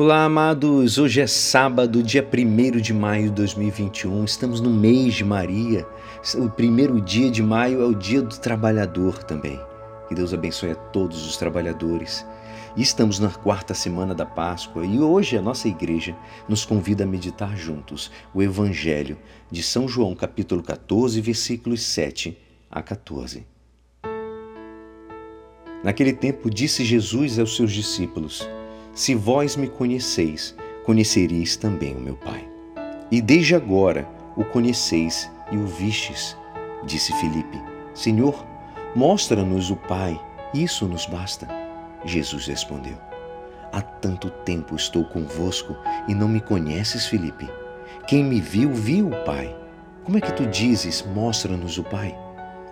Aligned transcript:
Olá, 0.00 0.26
amados! 0.26 0.96
Hoje 0.96 1.20
é 1.20 1.26
sábado, 1.26 2.04
dia 2.04 2.24
1 2.24 2.80
de 2.80 2.94
maio 2.94 3.24
de 3.24 3.30
2021. 3.32 4.24
Estamos 4.24 4.60
no 4.60 4.70
mês 4.70 5.14
de 5.14 5.24
Maria. 5.24 5.84
O 6.36 6.48
primeiro 6.48 7.00
dia 7.00 7.28
de 7.28 7.42
maio 7.42 7.82
é 7.82 7.84
o 7.84 7.96
dia 7.96 8.22
do 8.22 8.38
trabalhador 8.38 9.24
também. 9.24 9.60
Que 10.06 10.14
Deus 10.14 10.32
abençoe 10.32 10.70
a 10.70 10.76
todos 10.76 11.26
os 11.26 11.36
trabalhadores. 11.36 12.24
E 12.76 12.82
estamos 12.82 13.18
na 13.18 13.28
quarta 13.28 13.74
semana 13.74 14.14
da 14.14 14.24
Páscoa 14.24 14.86
e 14.86 15.00
hoje 15.00 15.36
a 15.36 15.42
nossa 15.42 15.66
igreja 15.66 16.16
nos 16.48 16.64
convida 16.64 17.02
a 17.02 17.06
meditar 17.06 17.56
juntos 17.56 18.08
o 18.32 18.40
Evangelho 18.40 19.18
de 19.50 19.64
São 19.64 19.88
João, 19.88 20.14
capítulo 20.14 20.62
14, 20.62 21.20
versículos 21.20 21.82
7 21.82 22.38
a 22.70 22.80
14. 22.80 23.44
Naquele 25.82 26.12
tempo 26.12 26.48
disse 26.48 26.84
Jesus 26.84 27.36
aos 27.36 27.56
seus 27.56 27.72
discípulos: 27.72 28.48
se 28.98 29.14
vós 29.14 29.54
me 29.54 29.68
conheceis, 29.68 30.56
conhecereis 30.84 31.54
também 31.54 31.94
o 31.94 32.00
meu 32.00 32.16
Pai. 32.16 32.48
E 33.12 33.22
desde 33.22 33.54
agora 33.54 34.08
o 34.36 34.44
conheceis 34.44 35.30
e 35.52 35.56
o 35.56 35.68
vistes. 35.68 36.36
Disse 36.84 37.12
Filipe: 37.20 37.62
Senhor, 37.94 38.44
mostra-nos 38.96 39.70
o 39.70 39.76
Pai, 39.76 40.20
isso 40.52 40.84
nos 40.88 41.06
basta. 41.06 41.46
Jesus 42.04 42.48
respondeu: 42.48 42.98
Há 43.72 43.80
tanto 43.80 44.30
tempo 44.30 44.74
estou 44.74 45.04
convosco 45.04 45.76
e 46.08 46.14
não 46.14 46.26
me 46.26 46.40
conheces, 46.40 47.06
Filipe. 47.06 47.48
Quem 48.08 48.24
me 48.24 48.40
viu, 48.40 48.72
viu 48.74 49.10
o 49.10 49.24
Pai. 49.24 49.56
Como 50.02 50.18
é 50.18 50.20
que 50.20 50.32
tu 50.32 50.44
dizes, 50.44 51.06
mostra-nos 51.14 51.78
o 51.78 51.84
Pai? 51.84 52.18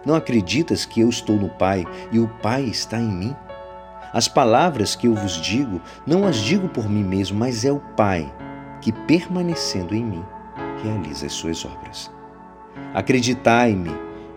Não 0.04 0.16
acreditas 0.16 0.84
que 0.84 1.02
eu 1.02 1.08
estou 1.08 1.36
no 1.36 1.50
Pai 1.50 1.84
e 2.10 2.18
o 2.18 2.26
Pai 2.42 2.64
está 2.64 2.98
em 2.98 3.12
mim? 3.12 3.36
As 4.12 4.28
palavras 4.28 4.94
que 4.94 5.06
eu 5.06 5.14
vos 5.14 5.40
digo, 5.40 5.80
não 6.06 6.26
as 6.26 6.36
digo 6.36 6.68
por 6.68 6.88
mim 6.88 7.04
mesmo, 7.04 7.38
mas 7.38 7.64
é 7.64 7.72
o 7.72 7.80
Pai 7.96 8.32
que, 8.80 8.92
permanecendo 8.92 9.94
em 9.94 10.04
mim, 10.04 10.24
realiza 10.82 11.26
as 11.26 11.32
suas 11.32 11.64
obras. 11.64 12.10
Acreditai-me, 12.94 13.90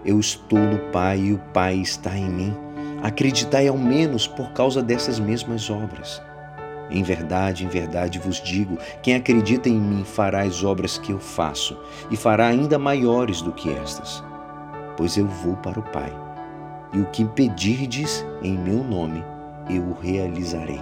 eu 0.03 0.19
estou 0.19 0.59
no 0.59 0.79
Pai 0.91 1.19
e 1.19 1.33
o 1.33 1.39
Pai 1.53 1.75
está 1.75 2.17
em 2.17 2.29
mim. 2.29 2.55
Acreditai 3.03 3.67
ao 3.67 3.77
menos 3.77 4.27
por 4.27 4.51
causa 4.51 4.81
dessas 4.81 5.19
mesmas 5.19 5.69
obras. 5.69 6.21
Em 6.89 7.03
verdade, 7.03 7.63
em 7.63 7.67
verdade 7.67 8.19
vos 8.19 8.41
digo: 8.41 8.77
quem 9.01 9.15
acredita 9.15 9.69
em 9.69 9.79
mim 9.79 10.03
fará 10.03 10.41
as 10.41 10.63
obras 10.63 10.97
que 10.97 11.11
eu 11.11 11.19
faço, 11.19 11.77
e 12.09 12.17
fará 12.17 12.47
ainda 12.47 12.79
maiores 12.79 13.41
do 13.41 13.51
que 13.51 13.69
estas. 13.69 14.23
Pois 14.97 15.15
eu 15.15 15.27
vou 15.27 15.55
para 15.57 15.79
o 15.79 15.83
Pai. 15.83 16.11
E 16.91 16.99
o 16.99 17.05
que 17.05 17.23
pedirdes 17.23 18.25
em 18.41 18.57
meu 18.57 18.83
nome, 18.83 19.23
eu 19.69 19.83
o 19.83 19.93
realizarei, 19.93 20.81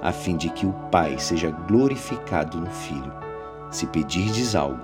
a 0.00 0.10
fim 0.10 0.36
de 0.36 0.48
que 0.50 0.64
o 0.64 0.72
Pai 0.90 1.18
seja 1.18 1.50
glorificado 1.50 2.58
no 2.58 2.70
Filho. 2.70 3.12
Se 3.70 3.86
pedirdes 3.86 4.54
algo 4.54 4.80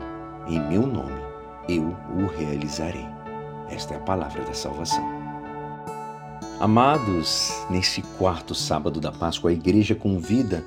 em 0.46 0.60
meu 0.68 0.86
nome, 0.86 1.20
eu 1.68 1.96
o 2.14 2.26
realizarei. 2.38 3.06
Esta 3.70 3.94
é 3.94 3.96
a 3.96 4.00
palavra 4.00 4.44
da 4.44 4.54
salvação. 4.54 5.04
Amados, 6.60 7.52
neste 7.70 8.02
quarto 8.18 8.54
sábado 8.54 9.00
da 9.00 9.12
Páscoa, 9.12 9.50
a 9.50 9.54
igreja 9.54 9.94
convida 9.94 10.64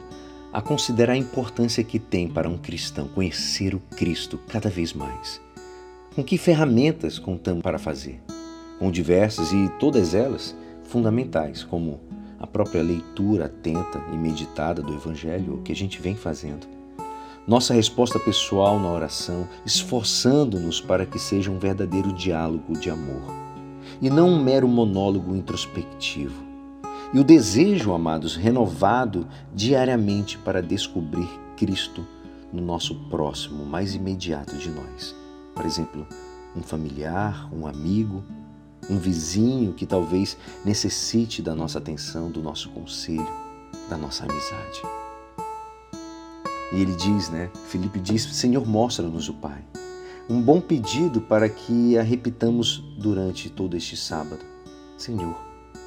a 0.54 0.62
considerar 0.62 1.14
a 1.14 1.18
importância 1.18 1.84
que 1.84 2.00
tem 2.00 2.28
para 2.28 2.50
um 2.50 2.58
cristão 2.58 3.08
conhecer 3.08 3.74
o 3.76 3.80
Cristo 3.96 4.40
cada 4.48 4.70
vez 4.70 4.94
mais. 4.94 5.42
Com 6.16 6.24
que 6.24 6.38
ferramentas 6.38 7.18
contamos 7.18 7.62
para 7.62 7.80
fazer? 7.80 8.22
Com 8.80 8.92
diversas 8.92 9.52
e 9.54 9.70
todas 9.80 10.14
elas 10.14 10.56
fundamentais, 10.84 11.64
como 11.64 12.00
a 12.42 12.48
própria 12.48 12.82
leitura 12.82 13.46
atenta 13.46 14.02
e 14.12 14.18
meditada 14.18 14.82
do 14.82 14.94
Evangelho, 14.96 15.62
que 15.64 15.72
a 15.72 15.76
gente 15.76 16.02
vem 16.02 16.16
fazendo. 16.16 16.66
Nossa 17.48 17.72
resposta 17.72 18.20
pessoal 18.20 18.80
na 18.80 18.92
oração, 18.92 19.48
esforçando-nos 19.64 20.82
para 20.82 21.06
que 21.06 21.20
seja 21.20 21.52
um 21.52 21.60
verdadeiro 21.60 22.12
diálogo 22.12 22.74
de 22.74 22.90
amor 22.90 23.22
e 24.02 24.10
não 24.10 24.30
um 24.30 24.44
mero 24.44 24.68
monólogo 24.68 25.36
introspectivo. 25.36 26.44
E 27.14 27.20
o 27.20 27.24
desejo, 27.24 27.94
amados, 27.94 28.36
renovado 28.36 29.28
diariamente 29.54 30.38
para 30.40 30.64
descobrir 30.64 31.30
Cristo 31.56 32.08
no 32.52 32.62
nosso 32.62 32.96
próximo, 33.10 33.66
mais 33.66 33.94
imediato 33.94 34.56
de 34.56 34.70
nós. 34.70 35.16
Por 35.54 35.66
exemplo, 35.66 36.08
um 36.56 36.62
familiar, 36.62 37.50
um 37.54 37.68
amigo, 37.68 38.24
um 38.90 38.98
vizinho 38.98 39.74
que 39.74 39.86
talvez 39.86 40.38
necessite 40.66 41.42
da 41.42 41.56
nossa 41.56 41.78
atenção, 41.78 42.32
do 42.32 42.42
nosso 42.42 42.70
conselho, 42.70 43.28
da 43.90 43.98
nossa 43.98 44.24
amizade. 44.24 44.82
E 46.74 46.82
ele 46.82 46.96
diz, 46.96 47.30
né? 47.30 47.50
Felipe 47.68 48.00
diz: 48.00 48.24
Senhor, 48.24 48.66
mostra-nos 48.66 49.28
o 49.28 49.34
Pai. 49.34 49.62
Um 50.30 50.42
bom 50.42 50.62
pedido 50.62 51.20
para 51.20 51.50
que 51.50 51.98
a 51.98 52.02
repitamos 52.02 52.84
durante 52.98 53.50
todo 53.50 53.76
este 53.76 53.98
sábado. 53.98 54.46
Senhor, 54.98 55.36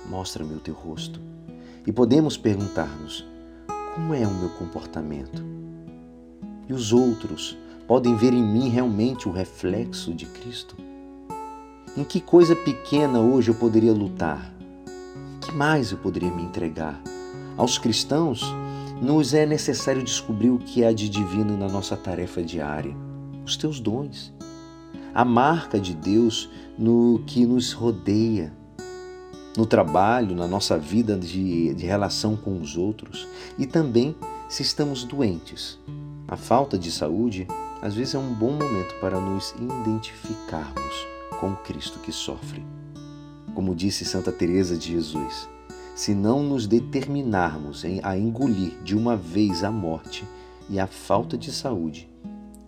mostra-me 0.09 0.55
o 0.55 0.61
teu 0.61 0.75
rosto. 0.75 1.21
E 1.87 1.93
podemos 1.93 2.37
perguntar-nos: 2.37 3.27
como 3.95 4.13
é 4.13 4.27
o 4.27 4.35
meu 4.35 4.51
comportamento? 4.51 5.43
E 6.69 6.73
os 6.73 6.93
outros 6.93 7.57
podem 7.87 8.15
ver 8.17 8.35
em 8.35 8.43
mim 8.43 8.69
realmente 8.69 9.29
o 9.29 9.33
reflexo 9.33 10.13
de 10.13 10.27
Cristo? 10.27 10.77
Em 11.97 12.03
que 12.03 12.21
coisa 12.21 12.57
pequena 12.57 13.21
hoje 13.21 13.53
eu 13.53 13.55
poderia 13.55 13.93
lutar? 13.93 14.53
Que 15.41 15.53
mais 15.53 15.93
eu 15.93 15.99
poderia 15.99 16.31
me 16.31 16.43
entregar? 16.43 17.01
Aos 17.57 17.79
cristãos, 17.79 18.43
nos 19.01 19.33
é 19.33 19.47
necessário 19.47 20.03
descobrir 20.03 20.51
o 20.51 20.59
que 20.59 20.85
há 20.85 20.93
de 20.93 21.09
divino 21.09 21.57
na 21.57 21.69
nossa 21.69 21.97
tarefa 21.97 22.43
diária, 22.43 22.93
os 23.47 23.57
teus 23.57 23.79
dons, 23.79 24.35
a 25.15 25.25
marca 25.25 25.79
de 25.79 25.95
Deus 25.95 26.51
no 26.77 27.23
que 27.29 27.47
nos 27.47 27.71
rodeia, 27.71 28.53
no 29.57 29.65
trabalho, 29.65 30.35
na 30.35 30.49
nossa 30.49 30.77
vida 30.77 31.17
de, 31.17 31.75
de 31.75 31.87
relação 31.87 32.35
com 32.35 32.61
os 32.61 32.77
outros 32.77 33.29
e 33.57 33.67
também 33.67 34.17
se 34.49 34.63
estamos 34.63 35.05
doentes. 35.05 35.79
A 36.27 36.37
falta 36.37 36.77
de 36.77 36.91
saúde 36.91 37.47
às 37.81 37.95
vezes 37.95 38.17
é 38.17 38.19
um 38.19 38.35
bom 38.35 38.51
momento 38.51 38.99
para 39.01 39.21
nos 39.21 39.55
identificarmos 39.61 41.14
com 41.45 41.51
o 41.51 41.57
Cristo 41.57 41.99
que 41.99 42.11
sofre. 42.11 42.65
Como 43.55 43.75
disse 43.75 44.03
Santa 44.07 44.33
Teresa 44.33 44.79
de 44.79 44.93
Jesus, 44.93 45.47
se 45.95 46.15
não 46.15 46.43
nos 46.43 46.67
determinarmos 46.67 47.85
a 48.03 48.17
engolir 48.17 48.83
de 48.83 48.97
uma 48.97 49.15
vez 49.15 49.63
a 49.63 49.71
morte 49.71 50.27
e 50.71 50.81
a 50.81 50.87
falta 50.87 51.37
de 51.37 51.53
saúde, 51.53 52.09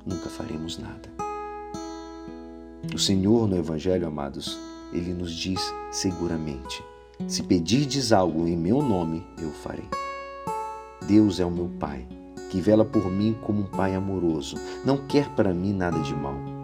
nunca 0.05 0.29
faremos 0.29 0.77
nada. 0.77 1.09
O 2.95 2.99
Senhor 2.99 3.49
no 3.49 3.57
Evangelho, 3.57 4.07
amados, 4.07 4.59
ele 4.93 5.15
nos 5.15 5.33
diz 5.33 5.73
seguramente: 5.91 6.85
se 7.27 7.43
pedirdes 7.43 8.13
algo 8.13 8.47
em 8.47 8.59
meu 8.59 8.83
nome, 8.83 9.27
eu 9.41 9.53
farei. 9.53 9.89
Deus 11.09 11.41
é 11.41 11.47
o 11.47 11.51
meu 11.51 11.71
Pai, 11.81 12.07
que 12.51 12.61
vela 12.61 12.85
por 12.85 13.11
mim 13.11 13.35
como 13.41 13.63
um 13.63 13.67
Pai 13.67 13.95
amoroso, 13.95 14.55
não 14.85 14.99
quer 14.99 15.31
para 15.31 15.55
mim 15.55 15.73
nada 15.73 15.99
de 16.01 16.15
mal 16.15 16.56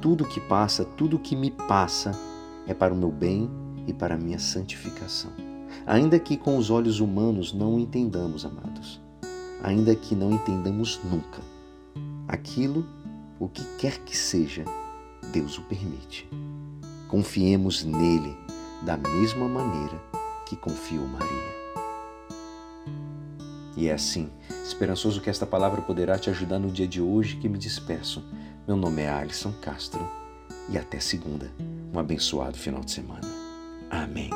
tudo 0.00 0.24
que 0.24 0.40
passa, 0.40 0.84
tudo 0.84 1.18
que 1.18 1.36
me 1.36 1.50
passa 1.50 2.12
é 2.66 2.72
para 2.72 2.92
o 2.92 2.96
meu 2.96 3.10
bem 3.10 3.50
e 3.86 3.92
para 3.92 4.14
a 4.14 4.18
minha 4.18 4.38
santificação. 4.38 5.30
Ainda 5.86 6.18
que 6.18 6.36
com 6.36 6.56
os 6.56 6.70
olhos 6.70 7.00
humanos 7.00 7.52
não 7.52 7.78
entendamos, 7.78 8.44
amados, 8.44 9.00
ainda 9.62 9.94
que 9.94 10.14
não 10.14 10.32
entendamos 10.32 11.00
nunca, 11.04 11.42
aquilo, 12.26 12.86
o 13.38 13.48
que 13.48 13.62
quer 13.76 13.98
que 13.98 14.16
seja, 14.16 14.64
Deus 15.32 15.58
o 15.58 15.62
permite. 15.62 16.28
Confiemos 17.08 17.84
nele 17.84 18.36
da 18.82 18.96
mesma 18.96 19.48
maneira 19.48 20.00
que 20.46 20.56
confiou 20.56 21.06
Maria. 21.06 21.60
E 23.76 23.88
é 23.88 23.92
assim, 23.92 24.30
esperançoso 24.64 25.20
que 25.20 25.30
esta 25.30 25.46
palavra 25.46 25.80
poderá 25.82 26.18
te 26.18 26.30
ajudar 26.30 26.58
no 26.58 26.70
dia 26.70 26.86
de 26.86 27.00
hoje 27.00 27.36
que 27.36 27.48
me 27.48 27.58
despeço 27.58 28.22
meu 28.70 28.76
nome 28.76 29.02
é 29.02 29.10
Alisson 29.10 29.52
Castro 29.60 30.08
e 30.68 30.78
até 30.78 31.00
segunda. 31.00 31.50
Um 31.92 31.98
abençoado 31.98 32.56
final 32.56 32.82
de 32.82 32.92
semana. 32.92 33.26
Amém. 33.90 34.30